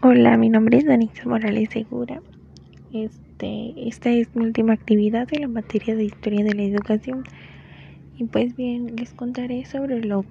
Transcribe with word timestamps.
Hola, 0.00 0.36
mi 0.36 0.48
nombre 0.48 0.78
es 0.78 0.86
Danisa 0.86 1.28
Morales 1.28 1.70
Segura. 1.70 2.22
Este, 2.92 3.88
esta 3.88 4.10
es 4.10 4.32
mi 4.36 4.44
última 4.44 4.72
actividad 4.72 5.26
en 5.32 5.40
la 5.40 5.48
materia 5.48 5.96
de 5.96 6.04
historia 6.04 6.44
de 6.44 6.54
la 6.54 6.62
educación. 6.62 7.24
Y 8.16 8.22
pues 8.26 8.54
bien, 8.54 8.94
les 8.94 9.12
contaré 9.12 9.64
sobre 9.64 10.04
lo 10.04 10.24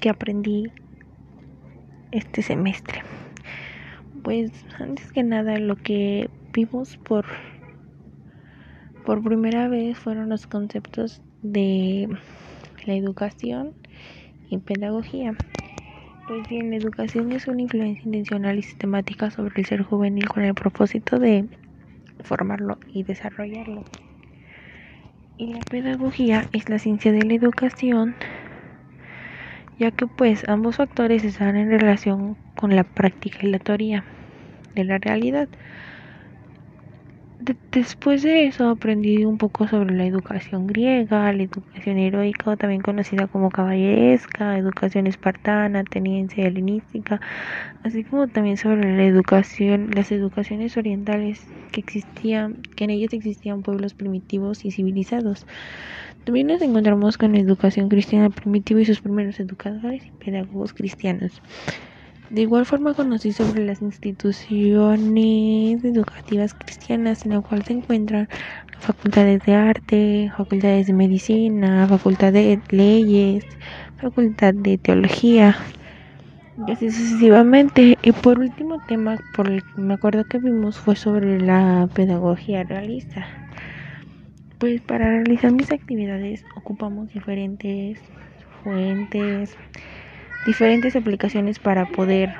que 0.00 0.10
aprendí 0.10 0.72
este 2.10 2.42
semestre. 2.42 3.02
Pues 4.24 4.50
antes 4.80 5.12
que 5.12 5.22
nada, 5.22 5.60
lo 5.60 5.76
que 5.76 6.28
vimos 6.52 6.96
por 6.96 7.24
por 9.06 9.22
primera 9.22 9.68
vez 9.68 9.96
fueron 9.96 10.28
los 10.28 10.48
conceptos 10.48 11.22
de 11.40 12.08
la 12.84 12.94
educación 12.94 13.74
y 14.50 14.58
pedagogía. 14.58 15.36
Pues 16.26 16.48
bien, 16.48 16.70
la 16.70 16.76
educación 16.76 17.32
es 17.32 17.48
una 17.48 17.60
influencia 17.60 18.02
intencional 18.06 18.58
y 18.58 18.62
sistemática 18.62 19.30
sobre 19.30 19.60
el 19.60 19.66
ser 19.66 19.82
juvenil 19.82 20.26
con 20.26 20.42
el 20.42 20.54
propósito 20.54 21.18
de 21.18 21.50
formarlo 22.20 22.78
y 22.88 23.02
desarrollarlo. 23.02 23.84
Y 25.36 25.52
la 25.52 25.60
pedagogía 25.60 26.48
es 26.52 26.70
la 26.70 26.78
ciencia 26.78 27.12
de 27.12 27.26
la 27.26 27.34
educación, 27.34 28.14
ya 29.78 29.90
que 29.90 30.06
pues 30.06 30.48
ambos 30.48 30.76
factores 30.76 31.24
están 31.24 31.56
en 31.56 31.68
relación 31.68 32.38
con 32.56 32.74
la 32.74 32.84
práctica 32.84 33.40
y 33.42 33.50
la 33.50 33.58
teoría 33.58 34.06
de 34.74 34.84
la 34.84 34.96
realidad 34.96 35.50
después 37.72 38.22
de 38.22 38.46
eso 38.46 38.68
aprendí 38.68 39.24
un 39.24 39.38
poco 39.38 39.68
sobre 39.68 39.94
la 39.94 40.06
educación 40.06 40.66
griega, 40.66 41.32
la 41.32 41.42
educación 41.42 41.98
heroica, 41.98 42.56
también 42.56 42.80
conocida 42.80 43.26
como 43.26 43.50
caballeresca, 43.50 44.58
educación 44.58 45.06
espartana, 45.06 45.80
ateniense 45.80 46.42
helenística, 46.42 47.20
así 47.82 48.04
como 48.04 48.28
también 48.28 48.56
sobre 48.56 48.96
la 48.96 49.04
educación, 49.04 49.90
las 49.94 50.10
educaciones 50.12 50.76
orientales 50.76 51.46
que 51.72 51.80
existían, 51.80 52.62
que 52.76 52.84
en 52.84 52.90
ellas 52.90 53.12
existían 53.12 53.62
pueblos 53.62 53.94
primitivos 53.94 54.64
y 54.64 54.70
civilizados. 54.70 55.46
También 56.24 56.46
nos 56.46 56.62
encontramos 56.62 57.18
con 57.18 57.32
la 57.32 57.40
educación 57.40 57.88
cristiana 57.88 58.30
primitiva 58.30 58.80
y 58.80 58.86
sus 58.86 59.00
primeros 59.00 59.38
educadores 59.40 60.06
y 60.06 60.24
pedagogos 60.24 60.72
cristianos. 60.72 61.42
De 62.30 62.40
igual 62.40 62.64
forma 62.64 62.94
conocí 62.94 63.32
sobre 63.32 63.66
las 63.66 63.82
instituciones 63.82 65.84
educativas 65.84 66.54
cristianas 66.54 67.24
en 67.24 67.32
las 67.32 67.44
cuales 67.44 67.66
se 67.66 67.74
encuentran 67.74 68.28
facultades 68.78 69.42
de 69.44 69.54
arte, 69.54 70.32
facultades 70.36 70.86
de 70.86 70.94
medicina, 70.94 71.86
facultad 71.86 72.32
de 72.32 72.60
leyes, 72.70 73.44
facultad 73.98 74.54
de 74.54 74.78
teología 74.78 75.56
y 76.66 76.72
así 76.72 76.90
sucesivamente. 76.90 77.98
Y 78.02 78.12
por 78.12 78.38
último 78.38 78.78
tema 78.86 79.18
por 79.36 79.50
el 79.50 79.62
que 79.62 79.80
me 79.80 79.94
acuerdo 79.94 80.24
que 80.24 80.38
vimos 80.38 80.78
fue 80.78 80.96
sobre 80.96 81.40
la 81.40 81.88
pedagogía 81.94 82.64
realista. 82.64 83.26
Pues 84.58 84.80
para 84.80 85.10
realizar 85.10 85.52
mis 85.52 85.70
actividades 85.70 86.44
ocupamos 86.56 87.12
diferentes 87.12 87.98
fuentes, 88.62 89.56
diferentes 90.44 90.96
aplicaciones 90.96 91.58
para 91.58 91.86
poder 91.86 92.34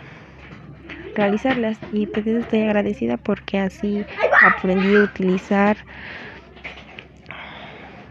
realizarlas. 1.15 1.79
Y 1.93 2.07
pues 2.07 2.27
estoy 2.27 2.63
agradecida 2.63 3.17
porque 3.17 3.59
así 3.59 4.05
aprendí 4.41 4.97
a 4.97 5.03
utilizar 5.03 5.77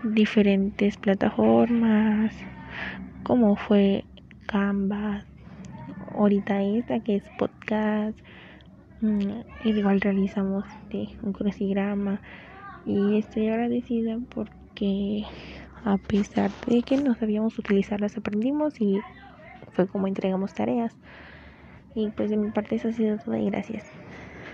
diferentes 0.04 0.98
plataformas 0.98 2.34
como 3.24 3.56
fue 3.56 4.06
Canva 4.46 5.26
ahorita 6.14 6.62
esta 6.62 7.00
que 7.00 7.16
es 7.16 7.24
podcast 7.38 8.18
mm, 9.02 9.42
igual 9.62 10.02
realizamos 10.02 10.66
un 11.22 11.34
crucigrama. 11.34 12.22
Y 12.86 13.18
estoy 13.18 13.48
agradecida 13.48 14.20
porque 14.30 15.24
a 15.86 15.98
pesar 15.98 16.52
de 16.68 16.82
que 16.84 16.98
no 16.98 17.16
sabíamos 17.16 17.58
utilizarlas 17.58 18.18
aprendimos 18.18 18.80
y 18.82 19.06
fue 19.74 19.88
como 19.88 20.08
entregamos 20.08 20.54
tareas. 20.54 20.98
Y 21.96 22.12
pues 22.12 22.30
de 22.30 22.38
mi 22.38 22.52
parte 22.52 22.76
eso 22.76 22.90
ha 22.90 22.94
sido 22.94 23.18
todo 23.20 23.36
y 23.38 23.48
gracias. 23.50 24.03